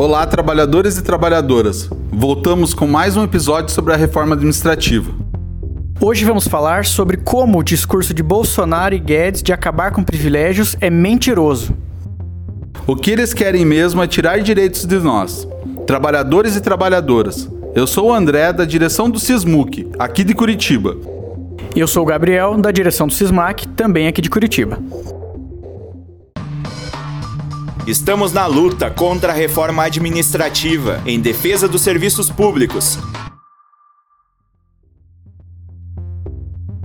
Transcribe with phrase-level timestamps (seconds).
[0.00, 1.90] Olá, trabalhadores e trabalhadoras.
[2.12, 5.10] Voltamos com mais um episódio sobre a reforma administrativa.
[6.00, 10.76] Hoje vamos falar sobre como o discurso de Bolsonaro e Guedes de acabar com privilégios
[10.80, 11.76] é mentiroso.
[12.86, 15.48] O que eles querem mesmo é tirar direitos de nós,
[15.84, 17.50] trabalhadores e trabalhadoras.
[17.74, 20.96] Eu sou o André, da direção do Sismuc, aqui de Curitiba.
[21.74, 24.78] Eu sou o Gabriel, da direção do Sismac, também aqui de Curitiba.
[27.88, 32.98] Estamos na luta contra a reforma administrativa, em defesa dos serviços públicos.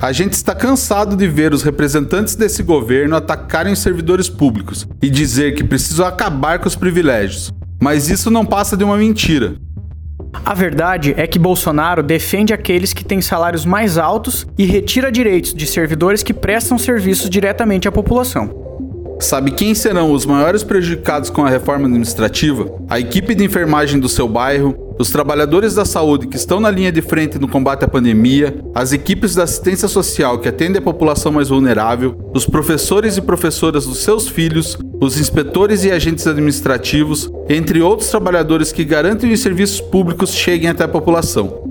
[0.00, 5.10] A gente está cansado de ver os representantes desse governo atacarem os servidores públicos e
[5.10, 7.52] dizer que precisam acabar com os privilégios.
[7.78, 9.54] Mas isso não passa de uma mentira.
[10.46, 15.52] A verdade é que Bolsonaro defende aqueles que têm salários mais altos e retira direitos
[15.52, 18.65] de servidores que prestam serviços diretamente à população.
[19.18, 22.70] Sabe quem serão os maiores prejudicados com a reforma administrativa?
[22.88, 26.92] A equipe de enfermagem do seu bairro, os trabalhadores da saúde que estão na linha
[26.92, 31.32] de frente no combate à pandemia, as equipes da assistência social que atendem a população
[31.32, 37.80] mais vulnerável, os professores e professoras dos seus filhos, os inspetores e agentes administrativos, entre
[37.80, 41.62] outros trabalhadores que garantem os serviços públicos cheguem até a população.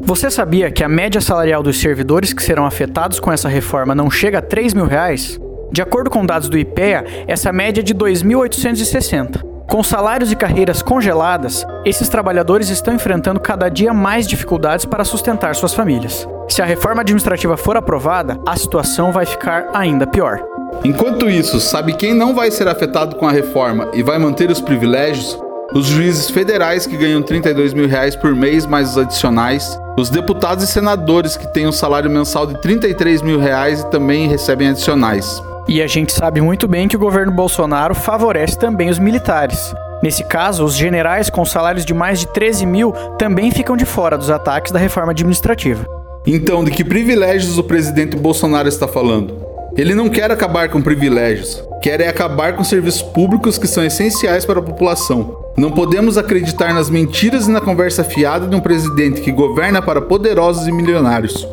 [0.00, 4.10] Você sabia que a média salarial dos servidores que serão afetados com essa reforma não
[4.10, 5.40] chega a 3 mil reais?
[5.72, 9.54] De acordo com dados do IPEA, essa média é de 2.860.
[9.66, 15.54] Com salários e carreiras congeladas, esses trabalhadores estão enfrentando cada dia mais dificuldades para sustentar
[15.54, 16.28] suas famílias.
[16.48, 20.44] Se a reforma administrativa for aprovada, a situação vai ficar ainda pior.
[20.84, 24.60] Enquanto isso, sabe quem não vai ser afetado com a reforma e vai manter os
[24.60, 25.38] privilégios?
[25.72, 30.62] Os juízes federais que ganham 32 mil reais por mês mais os adicionais, os deputados
[30.62, 35.42] e senadores que têm um salário mensal de 33 mil reais e também recebem adicionais.
[35.66, 39.74] E a gente sabe muito bem que o governo Bolsonaro favorece também os militares.
[40.02, 44.18] Nesse caso, os generais com salários de mais de 13 mil também ficam de fora
[44.18, 45.86] dos ataques da reforma administrativa.
[46.26, 49.34] Então, de que privilégios o presidente Bolsonaro está falando?
[49.76, 54.44] Ele não quer acabar com privilégios, quer é acabar com serviços públicos que são essenciais
[54.44, 55.36] para a população.
[55.56, 60.00] Não podemos acreditar nas mentiras e na conversa fiada de um presidente que governa para
[60.00, 61.48] poderosos e milionários.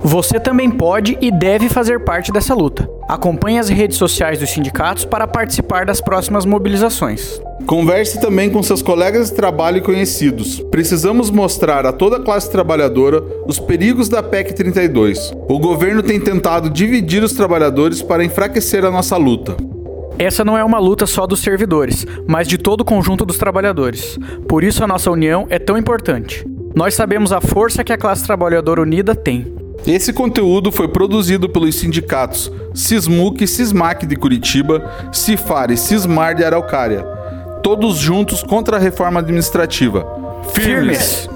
[0.00, 2.88] Você também pode e deve fazer parte dessa luta.
[3.12, 7.38] Acompanhe as redes sociais dos sindicatos para participar das próximas mobilizações.
[7.66, 10.60] Converse também com seus colegas de trabalho e conhecidos.
[10.70, 15.30] Precisamos mostrar a toda a classe trabalhadora os perigos da PEC 32.
[15.46, 19.58] O governo tem tentado dividir os trabalhadores para enfraquecer a nossa luta.
[20.18, 24.18] Essa não é uma luta só dos servidores, mas de todo o conjunto dos trabalhadores.
[24.48, 26.46] Por isso a nossa união é tão importante.
[26.74, 29.60] Nós sabemos a força que a classe trabalhadora unida tem.
[29.86, 36.44] Esse conteúdo foi produzido pelos sindicatos Sismuc e Sismac de Curitiba, Cifar e Cismar de
[36.44, 37.02] Araucária,
[37.62, 40.06] todos juntos contra a reforma administrativa.
[40.54, 41.26] Firmes!
[41.26, 41.31] Firmes.